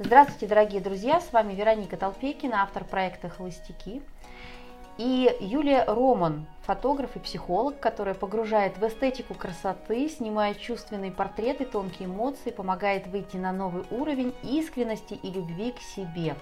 Здравствуйте, 0.00 0.46
дорогие 0.46 0.80
друзья! 0.80 1.20
С 1.20 1.32
вами 1.32 1.54
Вероника 1.54 1.96
Толпекина, 1.96 2.62
автор 2.62 2.84
проекта 2.84 3.28
«Холостяки». 3.28 4.00
И 4.96 5.36
Юлия 5.40 5.82
Роман, 5.88 6.46
фотограф 6.62 7.16
и 7.16 7.18
психолог, 7.18 7.80
которая 7.80 8.14
погружает 8.14 8.78
в 8.78 8.86
эстетику 8.86 9.34
красоты, 9.34 10.08
снимает 10.08 10.60
чувственные 10.60 11.10
портреты, 11.10 11.64
тонкие 11.64 12.06
эмоции, 12.06 12.50
помогает 12.50 13.08
выйти 13.08 13.38
на 13.38 13.50
новый 13.50 13.82
уровень 13.90 14.32
искренности 14.44 15.14
и 15.14 15.32
любви 15.32 15.72
к 15.72 15.80
себе. 15.80 16.36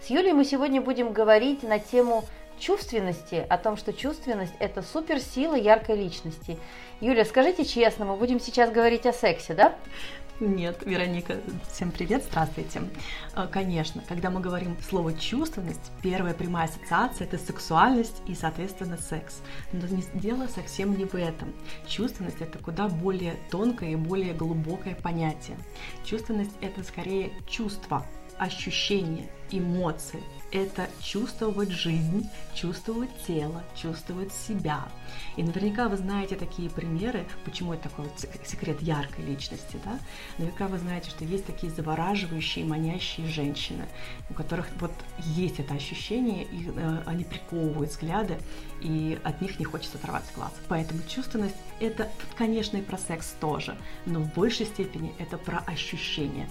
С 0.00 0.08
Юлей 0.08 0.32
мы 0.32 0.46
сегодня 0.46 0.80
будем 0.80 1.12
говорить 1.12 1.64
на 1.64 1.78
тему 1.78 2.24
чувственности, 2.58 3.46
о 3.50 3.58
том, 3.58 3.76
что 3.76 3.92
чувственность– 3.92 4.54
это 4.58 4.80
суперсила 4.80 5.54
яркой 5.54 5.96
личности. 5.96 6.58
Юля, 7.02 7.26
скажите 7.26 7.66
честно, 7.66 8.06
мы 8.06 8.16
будем 8.16 8.40
сейчас 8.40 8.70
говорить 8.70 9.04
о 9.04 9.12
сексе, 9.12 9.52
да? 9.52 9.74
Нет, 10.38 10.82
Вероника, 10.84 11.40
всем 11.72 11.90
привет, 11.90 12.22
здравствуйте. 12.28 12.82
А, 13.34 13.46
конечно, 13.46 14.02
когда 14.06 14.28
мы 14.28 14.40
говорим 14.40 14.76
слово 14.86 15.14
чувственность, 15.14 15.90
первая 16.02 16.34
прямая 16.34 16.66
ассоциация 16.68 17.26
это 17.26 17.38
сексуальность 17.38 18.20
и, 18.26 18.34
соответственно, 18.34 18.98
секс. 18.98 19.40
Но 19.72 19.86
дело 20.12 20.46
совсем 20.46 20.94
не 20.94 21.06
в 21.06 21.14
этом. 21.14 21.54
Чувственность 21.86 22.42
это 22.42 22.58
куда 22.58 22.86
более 22.86 23.36
тонкое 23.50 23.92
и 23.92 23.96
более 23.96 24.34
глубокое 24.34 24.94
понятие. 24.94 25.56
Чувственность 26.04 26.52
это 26.60 26.84
скорее 26.84 27.32
чувство, 27.48 28.04
ощущение, 28.38 29.28
эмоции, 29.50 30.22
это 30.52 30.88
чувствовать 31.00 31.70
жизнь, 31.70 32.28
чувствовать 32.54 33.10
тело, 33.26 33.62
чувствовать 33.74 34.32
себя. 34.32 34.88
И 35.36 35.42
наверняка 35.42 35.88
вы 35.88 35.96
знаете 35.96 36.36
такие 36.36 36.70
примеры, 36.70 37.26
почему 37.44 37.74
это 37.74 37.84
такой 37.88 38.06
вот 38.06 38.46
секрет 38.46 38.80
яркой 38.80 39.24
личности, 39.24 39.78
да? 39.84 39.98
Наверняка 40.38 40.68
вы 40.68 40.78
знаете, 40.78 41.10
что 41.10 41.24
есть 41.24 41.46
такие 41.46 41.72
завораживающие, 41.72 42.64
манящие 42.64 43.26
женщины, 43.26 43.86
у 44.30 44.34
которых 44.34 44.68
вот 44.80 44.92
есть 45.18 45.58
это 45.58 45.74
ощущение, 45.74 46.44
и 46.44 46.70
э, 46.74 47.02
они 47.06 47.24
приковывают 47.24 47.90
взгляды, 47.90 48.38
и 48.80 49.18
от 49.24 49.40
них 49.40 49.58
не 49.58 49.64
хочется 49.64 49.98
оторвать 49.98 50.24
глаз. 50.34 50.52
Поэтому 50.68 51.02
чувственность– 51.08 51.56
это, 51.80 52.10
конечно, 52.36 52.76
и 52.76 52.82
про 52.82 52.98
секс 52.98 53.34
тоже, 53.40 53.76
но 54.06 54.20
в 54.20 54.32
большей 54.34 54.66
степени 54.66 55.12
это 55.18 55.38
про 55.38 55.58
ощущение. 55.58 56.48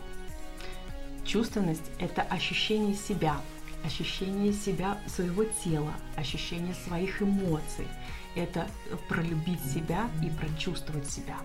Чувственность– 1.26 1.90
это 2.00 2.22
ощущение 2.22 2.94
себя, 2.94 3.38
ощущение 3.84 4.54
себя, 4.54 4.98
своего 5.08 5.44
тела, 5.44 5.94
ощущение 6.16 6.76
своих 6.88 7.22
эмоций. 7.22 7.88
Это 8.36 8.68
пролюбить 9.10 9.64
себя 9.66 10.08
и 10.24 10.30
прочувствовать 10.30 11.10
себя. 11.10 11.38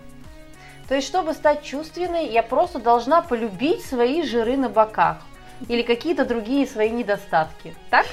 То 0.87 0.95
есть, 0.95 1.07
чтобы 1.07 1.33
стать 1.33 1.63
чувственной, 1.63 2.31
я 2.31 2.43
просто 2.43 2.79
должна 2.79 3.21
полюбить 3.21 3.83
свои 3.83 4.23
жиры 4.23 4.55
на 4.57 4.69
боках 4.69 5.21
или 5.67 5.81
какие-то 5.81 6.25
другие 6.25 6.65
свои 6.67 6.89
недостатки, 6.89 7.73
так? 7.89 8.05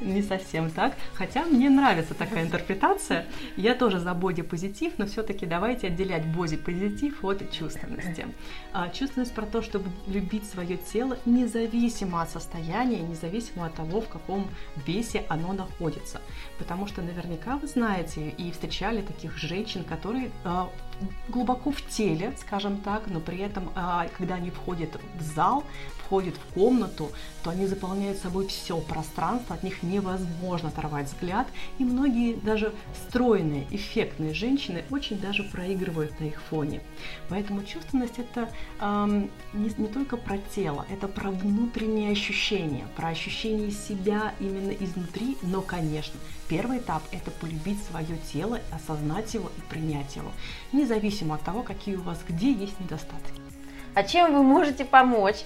Не 0.00 0.22
совсем 0.22 0.70
так, 0.70 0.94
хотя 1.14 1.44
мне 1.44 1.70
нравится 1.70 2.14
такая 2.14 2.44
интерпретация. 2.44 3.26
Я 3.56 3.74
тоже 3.74 4.00
за 4.00 4.14
боди-позитив, 4.14 4.94
но 4.98 5.06
все-таки 5.06 5.46
давайте 5.46 5.86
отделять 5.86 6.26
боди-позитив 6.26 7.24
от 7.24 7.50
чувственности. 7.52 8.26
А, 8.72 8.88
чувственность 8.88 9.32
про 9.32 9.46
то, 9.46 9.62
чтобы 9.62 9.88
любить 10.08 10.48
свое 10.50 10.76
тело 10.76 11.18
независимо 11.24 12.22
от 12.22 12.30
состояния, 12.30 12.98
независимо 12.98 13.66
от 13.66 13.74
того, 13.74 14.00
в 14.00 14.08
каком 14.08 14.48
весе 14.86 15.24
оно 15.28 15.52
находится. 15.52 16.20
Потому 16.58 16.86
что 16.86 17.00
наверняка 17.00 17.56
вы 17.56 17.68
знаете 17.68 18.30
и 18.30 18.50
встречали 18.50 19.02
таких 19.02 19.36
женщин, 19.38 19.84
которые 19.84 20.30
а, 20.44 20.68
глубоко 21.28 21.70
в 21.70 21.80
теле, 21.88 22.32
скажем 22.38 22.78
так, 22.78 23.04
но 23.06 23.20
при 23.20 23.38
этом, 23.38 23.70
а, 23.76 24.06
когда 24.18 24.34
они 24.34 24.50
входят 24.50 24.90
в 25.18 25.22
зал, 25.22 25.64
входят 26.06 26.34
в 26.36 26.54
комнату, 26.54 26.95
то 26.96 27.50
они 27.50 27.66
заполняют 27.66 28.18
собой 28.18 28.46
все 28.48 28.78
пространство, 28.80 29.54
от 29.54 29.62
них 29.62 29.82
невозможно 29.82 30.68
оторвать 30.68 31.06
взгляд, 31.06 31.46
и 31.78 31.84
многие 31.84 32.34
даже 32.34 32.72
стройные, 33.08 33.66
эффектные 33.70 34.34
женщины 34.34 34.84
очень 34.90 35.18
даже 35.18 35.42
проигрывают 35.44 36.18
на 36.20 36.24
их 36.24 36.42
фоне. 36.42 36.80
Поэтому 37.28 37.62
чувственность 37.62 38.18
это 38.18 38.48
эм, 38.80 39.30
не, 39.52 39.70
не 39.76 39.88
только 39.88 40.16
про 40.16 40.38
тело, 40.38 40.86
это 40.90 41.08
про 41.08 41.30
внутренние 41.30 42.12
ощущения, 42.12 42.86
про 42.96 43.08
ощущение 43.08 43.70
себя 43.70 44.34
именно 44.40 44.70
изнутри, 44.70 45.36
но, 45.42 45.62
конечно, 45.62 46.18
первый 46.48 46.78
этап– 46.78 47.02
это 47.12 47.30
полюбить 47.30 47.82
свое 47.84 48.18
тело, 48.32 48.60
осознать 48.72 49.34
его 49.34 49.50
и 49.56 49.60
принять 49.70 50.16
его, 50.16 50.32
независимо 50.72 51.36
от 51.36 51.42
того, 51.42 51.62
какие 51.62 51.96
у 51.96 52.02
вас 52.02 52.18
где 52.28 52.52
есть 52.52 52.78
недостатки. 52.80 53.40
А 53.94 54.02
чем 54.02 54.34
вы 54.34 54.42
можете 54.42 54.84
помочь 54.84 55.44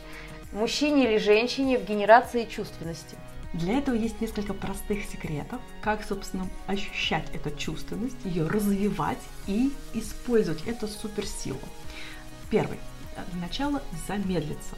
мужчине 0.53 1.05
или 1.05 1.19
женщине 1.19 1.78
в 1.78 1.84
генерации 1.84 2.44
чувственности? 2.44 3.16
Для 3.53 3.78
этого 3.78 3.97
есть 3.97 4.21
несколько 4.21 4.55
простых 4.55 5.05
секретов, 5.05 5.61
как, 5.83 6.05
собственно, 6.05 6.49
ощущать 6.66 7.25
эту 7.34 7.50
чувственность, 7.56 8.16
ее 8.25 8.47
развивать 8.47 9.19
и 9.49 9.72
использовать 9.93 10.66
эту 10.66 10.87
суперсилу. 10.87 11.59
Первый. 12.49 12.78
Для 13.33 13.41
начала 13.41 13.83
замедлиться. 14.06 14.77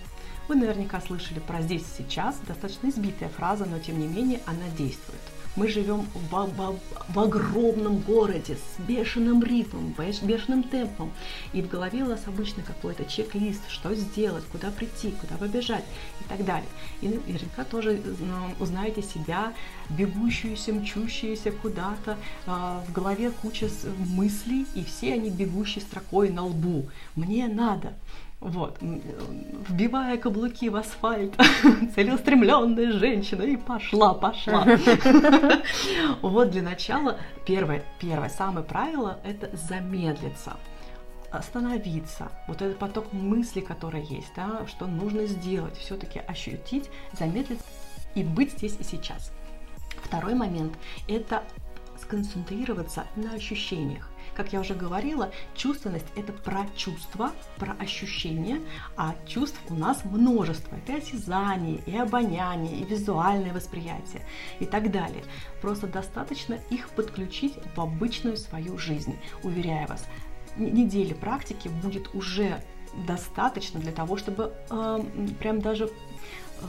Вы 0.48 0.56
наверняка 0.56 1.00
слышали 1.00 1.38
про 1.38 1.60
«здесь 1.62 1.84
сейчас», 1.96 2.38
достаточно 2.48 2.88
избитая 2.88 3.28
фраза, 3.28 3.66
но 3.66 3.78
тем 3.78 3.98
не 3.98 4.06
менее 4.06 4.40
она 4.46 4.68
действует. 4.76 5.20
Мы 5.54 5.68
живем 5.68 6.06
в, 6.14 6.30
в, 6.30 6.78
в 7.08 7.20
огромном 7.20 7.98
городе 7.98 8.56
с 8.56 8.80
бешеным 8.82 9.42
ритмом, 9.42 9.94
бешеным 10.22 10.62
темпом. 10.62 11.12
И 11.52 11.60
в 11.60 11.68
голове 11.68 12.02
у 12.02 12.06
нас 12.06 12.22
обычно 12.26 12.62
какой-то 12.62 13.04
чек-лист, 13.04 13.62
что 13.68 13.94
сделать, 13.94 14.44
куда 14.50 14.70
прийти, 14.70 15.10
куда 15.20 15.36
побежать 15.36 15.84
и 16.20 16.24
так 16.24 16.44
далее. 16.44 16.68
И 17.02 17.08
наверняка 17.08 17.64
тоже 17.64 18.00
ну, 18.20 18.64
узнаете 18.64 19.02
себя, 19.02 19.52
бегущуюся, 19.90 20.72
мчущуюся 20.72 21.52
куда-то. 21.52 22.16
А, 22.46 22.82
в 22.88 22.92
голове 22.92 23.30
куча 23.30 23.68
мыслей, 23.98 24.66
и 24.74 24.84
все 24.84 25.14
они 25.14 25.30
бегущие 25.30 25.82
строкой 25.82 26.30
на 26.30 26.46
лбу. 26.46 26.88
Мне 27.14 27.46
надо. 27.48 27.94
Вот, 28.42 28.76
вбивая 28.80 30.16
каблуки 30.18 30.68
в 30.68 30.74
асфальт, 30.74 31.32
целеустремленная 31.94 32.90
женщина, 32.90 33.42
и 33.42 33.56
пошла, 33.56 34.14
пошла. 34.14 34.66
Вот 36.22 36.50
для 36.50 36.62
начала 36.62 37.20
первое, 37.46 37.84
первое, 38.00 38.28
самое 38.28 38.66
правило– 38.66 39.20
это 39.24 39.48
замедлиться 39.56 40.56
остановиться, 41.30 42.30
вот 42.46 42.60
этот 42.60 42.78
поток 42.78 43.10
мыслей, 43.12 43.62
который 43.62 44.02
есть, 44.02 44.32
да, 44.36 44.66
что 44.66 44.86
нужно 44.86 45.24
сделать, 45.24 45.78
все-таки 45.78 46.18
ощутить, 46.18 46.90
замедлиться 47.12 47.64
и 48.14 48.22
быть 48.22 48.52
здесь 48.52 48.76
и 48.78 48.84
сейчас. 48.84 49.32
Второй 50.02 50.34
момент– 50.34 50.74
это 51.08 51.42
сконцентрироваться 51.98 53.06
на 53.16 53.32
ощущениях. 53.32 54.11
Как 54.34 54.52
я 54.52 54.60
уже 54.60 54.74
говорила, 54.74 55.30
чувственность– 55.54 56.06
это 56.16 56.32
про 56.32 56.66
чувства, 56.76 57.32
про 57.56 57.74
ощущения, 57.74 58.60
а 58.96 59.14
чувств 59.26 59.58
у 59.68 59.74
нас 59.74 60.04
множество. 60.04 60.76
Это 60.76 60.92
и 60.92 60.98
осязание, 60.98 61.82
и 61.86 61.96
обоняние, 61.96 62.80
и 62.80 62.84
визуальное 62.84 63.52
восприятие 63.52 64.26
и 64.60 64.64
так 64.64 64.90
далее. 64.90 65.24
Просто 65.60 65.86
достаточно 65.86 66.58
их 66.70 66.88
подключить 66.90 67.54
в 67.76 67.80
обычную 67.80 68.36
свою 68.36 68.78
жизнь. 68.78 69.18
Уверяю 69.42 69.88
вас, 69.88 70.06
недели 70.56 71.12
практики 71.12 71.68
будет 71.68 72.14
уже 72.14 72.62
достаточно 73.06 73.80
для 73.80 73.92
того, 73.92 74.16
чтобы 74.16 74.52
э, 74.70 75.00
прям 75.38 75.60
даже 75.60 75.90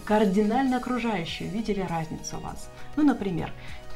кардинально 0.05 0.77
окружающие 0.77 1.49
видели 1.49 1.81
разницу 1.81 2.37
у 2.37 2.41
вас. 2.41 2.69
Ну, 2.95 3.03
например, 3.03 3.51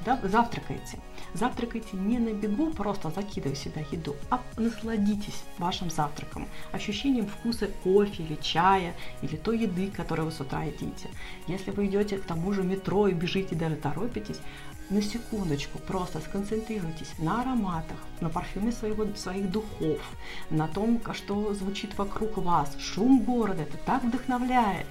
вы 0.05 0.29
завтракаете, 0.29 0.99
завтракайте 1.33 1.89
не 1.97 2.19
на 2.19 2.33
бегу, 2.33 2.71
просто 2.71 3.09
закидывая 3.09 3.55
себя 3.55 3.83
еду, 3.91 4.15
а 4.29 4.41
насладитесь 4.57 5.43
вашим 5.57 5.89
завтраком, 5.89 6.47
ощущением 6.71 7.27
вкуса 7.27 7.67
кофе 7.83 8.23
или 8.23 8.35
чая, 8.35 8.93
или 9.21 9.35
той 9.35 9.59
еды, 9.59 9.91
которую 9.95 10.27
вы 10.27 10.31
с 10.31 10.39
утра 10.39 10.63
едите. 10.63 11.09
Если 11.47 11.71
вы 11.71 11.87
идете 11.87 12.17
к 12.17 12.25
тому 12.25 12.53
же 12.53 12.63
метро 12.63 13.07
и 13.07 13.13
бежите, 13.13 13.55
даже 13.55 13.75
торопитесь, 13.75 14.39
на 14.89 15.01
секундочку 15.01 15.79
просто 15.79 16.21
сконцентрируйтесь 16.21 17.17
на 17.19 17.41
ароматах, 17.41 17.97
на 18.21 18.29
парфюме 18.29 18.71
своего, 18.71 19.05
своих 19.15 19.51
духов, 19.51 19.99
на 20.49 20.67
том, 20.67 21.01
что 21.13 21.53
звучит 21.53 21.97
вокруг 21.97 22.37
вас. 22.37 22.73
Шум 22.79 23.19
города, 23.19 23.63
это 23.63 23.77
так 23.77 24.03
вдохновляет. 24.03 24.87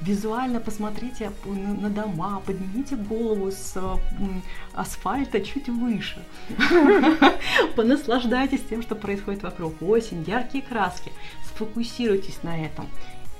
Визуально 0.00 0.60
посмотрите 0.60 1.30
на 1.44 1.90
дома, 1.90 2.40
поднимите 2.46 2.96
голову 2.96 3.50
с 3.50 3.76
асфальта 4.72 5.40
чуть 5.42 5.68
выше. 5.68 6.24
Понаслаждайтесь 7.76 8.62
тем, 8.68 8.82
что 8.82 8.94
происходит 8.94 9.42
вокруг. 9.42 9.82
Осень, 9.82 10.24
яркие 10.26 10.64
краски. 10.64 11.12
Сфокусируйтесь 11.54 12.42
на 12.42 12.64
этом 12.64 12.86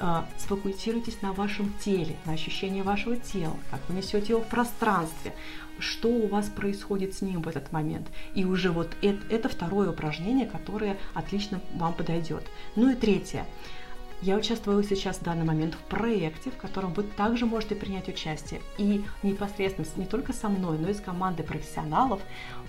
а, 0.01 0.27
сфокусируйтесь 0.39 1.21
на 1.23 1.33
вашем 1.33 1.75
теле, 1.85 2.17
на 2.25 2.33
ощущении 2.33 2.83
вашего 2.83 3.17
тела, 3.17 3.57
как 3.71 3.81
вы 3.89 3.97
несете 3.97 4.33
его 4.33 4.41
в 4.41 4.49
пространстве, 4.49 5.35
что 5.79 6.09
у 6.09 6.27
вас 6.27 6.47
происходит 6.49 7.15
с 7.15 7.23
ним 7.23 7.43
в 7.43 7.49
этот 7.49 7.71
момент. 7.71 8.09
И 8.35 8.45
уже 8.45 8.71
вот 8.71 8.97
это, 9.03 9.21
это 9.29 9.49
второе 9.49 9.91
упражнение, 9.91 10.47
которое 10.47 10.97
отлично 11.15 11.61
вам 11.75 11.93
подойдет. 11.95 12.45
Ну 12.77 12.91
и 12.91 12.95
третье 12.95 13.47
Я 14.23 14.37
участвую 14.37 14.83
сейчас 14.85 15.17
в 15.17 15.23
данный 15.23 15.47
момент 15.47 15.75
в 15.75 15.79
проекте, 15.89 16.51
в 16.51 16.57
котором 16.59 16.93
вы 16.93 17.05
также 17.05 17.47
можете 17.47 17.75
принять 17.75 18.07
участие 18.09 18.61
и 18.77 19.03
непосредственно 19.23 19.87
не 19.97 20.05
только 20.05 20.35
со 20.35 20.51
мной, 20.51 20.79
но 20.79 20.91
и 20.91 20.95
с 20.95 21.01
командой 21.01 21.43
профессионалов 21.43 22.21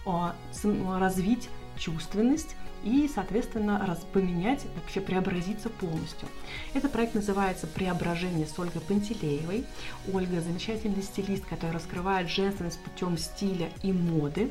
развить 0.06 1.50
чувственность 1.78 2.56
и, 2.86 3.10
соответственно, 3.14 3.98
поменять, 4.14 4.66
вообще 4.76 5.02
преобразиться 5.02 5.70
полностью. 5.70 6.30
Этот 6.74 6.94
проект 6.94 7.16
называется 7.16 7.68
«Преображение 7.68 8.48
с 8.48 8.58
Ольгой 8.58 8.82
Пантелеевой». 8.82 9.66
Ольга– 10.12 10.40
замечательный 10.42 11.04
стилист, 11.04 11.46
который 11.46 11.72
раскрывает 11.72 12.30
женственность 12.30 12.80
путем 12.80 13.18
стиля 13.18 13.70
и 13.84 13.92
моды. 13.92 14.50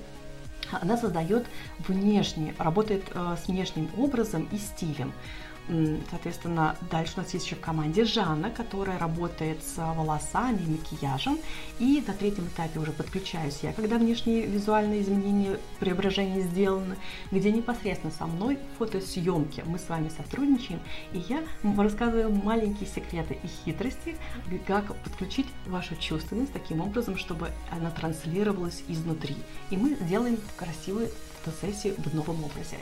Она 0.70 0.96
создает 0.96 1.46
внешне, 1.78 2.54
работает 2.58 3.02
э, 3.12 3.36
с 3.42 3.48
внешним 3.48 3.88
образом 3.96 4.48
и 4.52 4.58
стилем. 4.58 5.12
Соответственно, 6.10 6.76
дальше 6.90 7.14
у 7.16 7.20
нас 7.20 7.32
есть 7.32 7.46
еще 7.46 7.56
в 7.56 7.60
команде 7.60 8.04
Жанна, 8.04 8.50
которая 8.50 8.98
работает 8.98 9.62
с 9.62 9.76
волосами 9.76 10.60
макияжем. 10.66 11.38
И 11.78 12.02
на 12.06 12.12
третьем 12.12 12.46
этапе 12.46 12.80
уже 12.80 12.92
подключаюсь 12.92 13.60
я, 13.62 13.72
когда 13.72 13.98
внешние 13.98 14.46
визуальные 14.46 15.02
изменения, 15.02 15.58
преображения 15.78 16.40
сделаны, 16.40 16.96
где 17.30 17.52
непосредственно 17.52 18.12
со 18.12 18.26
мной 18.26 18.58
фотосъемки. 18.78 19.62
Мы 19.66 19.78
с 19.78 19.88
вами 19.88 20.08
сотрудничаем, 20.08 20.80
и 21.12 21.18
я 21.28 21.44
рассказываю 21.62 22.30
маленькие 22.34 22.88
секреты 22.88 23.38
и 23.42 23.46
хитрости, 23.46 24.16
как 24.66 24.94
подключить 25.04 25.46
вашу 25.66 25.94
чувственность 25.96 26.52
таким 26.52 26.80
образом, 26.80 27.16
чтобы 27.16 27.50
она 27.70 27.90
транслировалась 27.90 28.82
изнутри. 28.88 29.36
И 29.70 29.76
мы 29.76 29.94
сделаем 30.00 30.38
красивую 30.56 31.10
фотосессию 31.42 31.94
в 31.98 32.14
новом 32.14 32.44
образе. 32.44 32.78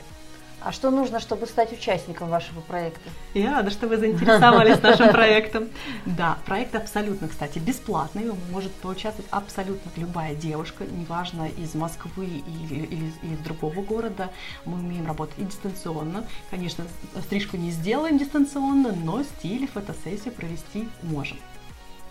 А 0.61 0.71
что 0.71 0.91
нужно, 0.91 1.19
чтобы 1.19 1.45
стать 1.45 1.71
участником 1.71 2.29
вашего 2.29 2.59
проекта? 2.59 3.09
Я 3.33 3.51
рада, 3.51 3.71
что 3.71 3.87
вы 3.87 3.97
заинтересовались 3.97 4.81
нашим 4.81 5.09
проектом. 5.09 5.69
Да, 6.05 6.37
проект 6.45 6.75
абсолютно, 6.75 7.29
кстати, 7.29 7.59
бесплатный. 7.59 8.31
Может 8.51 8.71
поучаствовать 8.73 9.29
абсолютно 9.31 9.89
любая 9.95 10.35
девушка, 10.35 10.83
неважно 10.85 11.47
из 11.57 11.75
Москвы 11.75 12.25
или, 12.25 12.83
или 12.85 13.05
из 13.33 13.39
другого 13.39 13.81
города. 13.81 14.29
Мы 14.65 14.79
умеем 14.79 15.07
работать 15.07 15.35
и 15.37 15.43
дистанционно. 15.43 16.25
Конечно, 16.49 16.85
стрижку 17.21 17.55
не 17.57 17.71
сделаем 17.71 18.17
дистанционно, 18.17 18.91
но 18.91 19.23
стиль 19.23 19.67
фотосессию 19.67 20.33
провести 20.33 20.89
можем. 21.03 21.37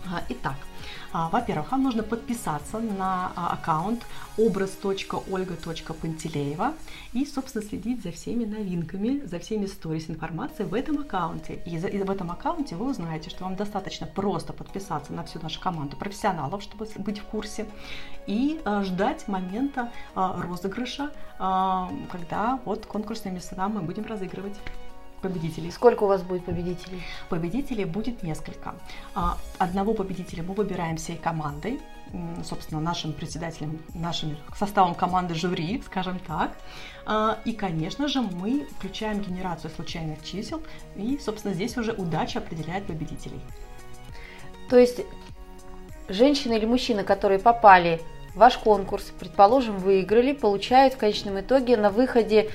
А, 0.05 0.23
итак, 0.29 0.55
а, 1.11 1.27
во-первых, 1.29 1.71
вам 1.71 1.81
нужно 1.83 2.03
подписаться 2.03 2.79
на 2.79 3.31
а, 3.35 3.53
аккаунт 3.53 4.05
образ.ольга.пантелеева 4.37 6.73
и, 7.13 7.25
собственно, 7.25 7.63
следить 7.63 8.03
за 8.03 8.11
всеми 8.11 8.45
новинками, 8.45 9.25
за 9.25 9.39
всеми 9.39 9.65
сторис 9.65 10.07
информации 10.09 10.63
в 10.63 10.73
этом 10.73 10.99
аккаунте. 10.99 11.61
И, 11.65 11.77
в 11.77 12.09
этом 12.09 12.31
аккаунте 12.31 12.75
вы 12.75 12.89
узнаете, 12.89 13.29
что 13.29 13.43
вам 13.43 13.55
достаточно 13.55 14.07
просто 14.07 14.53
подписаться 14.53 15.13
на 15.13 15.23
всю 15.23 15.39
нашу 15.39 15.59
команду 15.59 15.97
профессионалов, 15.97 16.63
чтобы 16.63 16.87
быть 16.97 17.19
в 17.19 17.23
курсе, 17.23 17.67
и 18.25 18.59
ждать 18.83 19.27
момента 19.27 19.91
розыгрыша, 20.15 21.11
когда 21.37 22.59
вот 22.65 22.85
конкурсные 22.85 23.33
места 23.33 23.67
мы 23.67 23.81
будем 23.81 24.05
разыгрывать 24.05 24.55
победителей. 25.19 25.71
Сколько 25.71 26.03
у 26.03 26.07
вас 26.07 26.21
будет 26.21 26.45
победителей? 26.45 27.01
Победителей 27.29 27.85
будет 27.85 28.23
несколько. 28.23 28.75
А, 29.15 29.37
одного 29.57 29.93
победителя 29.93 30.43
мы 30.43 30.53
выбираем 30.53 30.97
всей 30.97 31.17
командой, 31.17 31.79
собственно, 32.43 32.81
нашим 32.81 33.13
председателем, 33.13 33.81
нашим 33.93 34.37
составом 34.57 34.95
команды 34.95 35.35
жюри, 35.35 35.81
скажем 35.85 36.19
так. 36.19 36.57
А, 37.05 37.39
и, 37.45 37.53
конечно 37.53 38.07
же, 38.07 38.21
мы 38.21 38.67
включаем 38.77 39.21
генерацию 39.21 39.71
случайных 39.71 40.23
чисел, 40.23 40.61
и, 40.95 41.19
собственно, 41.23 41.53
здесь 41.53 41.77
уже 41.77 41.93
удача 41.93 42.39
определяет 42.39 42.85
победителей. 42.85 43.39
То 44.69 44.77
есть 44.77 45.01
женщины 46.07 46.53
или 46.53 46.65
мужчины, 46.65 47.03
которые 47.03 47.39
попали 47.39 48.01
в 48.33 48.37
ваш 48.37 48.57
конкурс, 48.57 49.11
предположим, 49.19 49.77
выиграли, 49.77 50.33
получают 50.33 50.93
в 50.93 50.97
конечном 50.97 51.39
итоге 51.39 51.77
на 51.77 51.89
выходе 51.89 52.51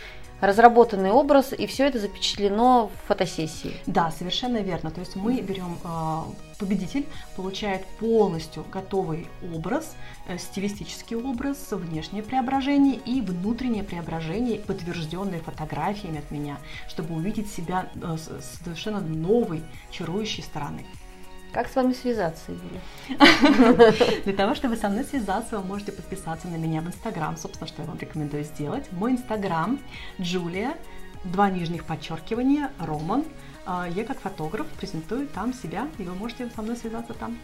разработанный 0.46 1.10
образ, 1.10 1.52
и 1.52 1.66
все 1.66 1.86
это 1.86 1.98
запечатлено 1.98 2.88
в 2.88 3.08
фотосессии. 3.08 3.76
Да, 3.86 4.10
совершенно 4.10 4.58
верно. 4.58 4.90
То 4.90 5.00
есть 5.00 5.16
мы 5.16 5.40
берем 5.40 5.78
а, 5.84 6.24
победитель 6.58 7.06
получает 7.36 7.84
полностью 7.98 8.64
готовый 8.72 9.26
образ, 9.54 9.96
э, 10.26 10.38
стилистический 10.38 11.16
образ, 11.16 11.70
внешнее 11.70 12.22
преображение 12.22 12.96
и 12.96 13.20
внутреннее 13.20 13.84
преображение, 13.84 14.58
подтвержденное 14.60 15.40
фотографиями 15.40 16.18
от 16.18 16.30
меня, 16.30 16.58
чтобы 16.88 17.14
увидеть 17.14 17.50
себя 17.50 17.90
э, 17.94 18.16
с 18.16 18.58
совершенно 18.64 19.00
новой, 19.00 19.62
чарующей 19.90 20.42
стороны. 20.42 20.84
Как 21.54 21.68
с 21.68 21.76
вами 21.76 21.92
связаться, 21.92 22.50
Юля? 22.50 23.92
Для 24.24 24.32
того, 24.32 24.56
чтобы 24.56 24.74
со 24.74 24.88
мной 24.88 25.04
связаться, 25.04 25.56
вы 25.56 25.64
можете 25.64 25.92
подписаться 25.92 26.48
на 26.48 26.56
меня 26.56 26.80
в 26.80 26.88
Инстаграм, 26.88 27.36
собственно, 27.36 27.68
что 27.68 27.82
я 27.82 27.86
вам 27.86 27.96
рекомендую 27.96 28.42
сделать. 28.42 28.90
Мой 28.90 29.12
Инстаграм 29.12 29.78
Джулия, 30.20 30.74
два 31.22 31.50
нижних 31.50 31.84
подчеркивания, 31.84 32.72
Роман. 32.80 33.24
А, 33.66 33.88
я 33.88 34.04
как 34.04 34.18
фотограф 34.18 34.66
презентую 34.66 35.28
там 35.28 35.54
себя, 35.54 35.86
и 35.98 36.02
вы 36.02 36.14
можете 36.14 36.50
со 36.50 36.60
мной 36.60 36.76
связаться 36.76 37.14
там. 37.14 37.38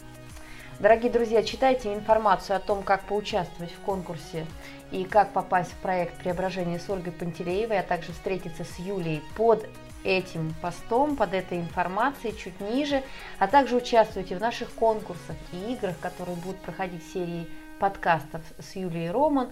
Дорогие 0.80 1.12
друзья, 1.12 1.44
читайте 1.44 1.94
информацию 1.94 2.56
о 2.56 2.58
том, 2.58 2.82
как 2.82 3.02
поучаствовать 3.02 3.70
в 3.72 3.78
конкурсе 3.78 4.44
и 4.90 5.04
как 5.04 5.32
попасть 5.32 5.70
в 5.70 5.76
проект 5.76 6.18
«Преображение 6.18 6.80
с 6.80 6.90
Ольгой 6.90 7.12
Пантелеевой», 7.12 7.78
а 7.78 7.84
также 7.84 8.10
встретиться 8.10 8.64
с 8.64 8.76
Юлией 8.80 9.22
под 9.36 9.68
этим 10.04 10.54
постом, 10.62 11.16
под 11.16 11.34
этой 11.34 11.58
информацией 11.58 12.36
чуть 12.36 12.60
ниже, 12.60 13.02
а 13.38 13.46
также 13.46 13.76
участвуйте 13.76 14.36
в 14.36 14.40
наших 14.40 14.70
конкурсах 14.72 15.36
и 15.52 15.72
играх, 15.72 15.98
которые 16.00 16.36
будут 16.36 16.60
проходить 16.60 17.04
в 17.04 17.12
серии 17.12 17.46
подкастов 17.78 18.42
с 18.58 18.76
Юлией 18.76 19.10
Роман, 19.10 19.50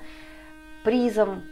призом 0.84 1.42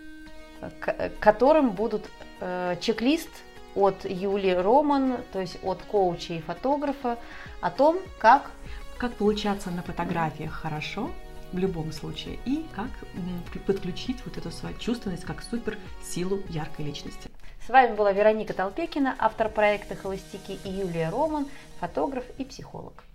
которым 1.20 1.70
будут 1.70 2.08
э, 2.40 2.76
чек-лист 2.80 3.28
от 3.74 4.04
Юлии 4.04 4.52
Роман, 4.52 5.18
то 5.32 5.40
есть 5.40 5.58
от 5.62 5.82
коуча 5.82 6.34
и 6.34 6.40
фотографа, 6.40 7.18
о 7.60 7.70
том, 7.70 7.98
как... 8.18 8.50
Как 8.98 9.12
получаться 9.12 9.70
на 9.70 9.82
фотографиях 9.82 10.52
хорошо, 10.52 11.10
в 11.52 11.58
любом 11.58 11.92
случае, 11.92 12.38
и 12.44 12.66
как 12.74 12.90
подключить 13.66 14.18
вот 14.24 14.36
эту 14.36 14.50
свою 14.50 14.76
чувственность 14.78 15.24
как 15.24 15.42
супер 15.42 15.78
силу 16.02 16.40
яркой 16.48 16.86
личности. 16.86 17.30
С 17.66 17.68
вами 17.68 17.94
была 17.94 18.12
Вероника 18.12 18.54
Толпекина, 18.54 19.16
автор 19.18 19.48
проекта 19.48 19.96
«Холостяки» 19.96 20.58
и 20.64 20.70
Юлия 20.70 21.10
Роман, 21.10 21.46
фотограф 21.80 22.24
и 22.38 22.44
психолог. 22.44 23.02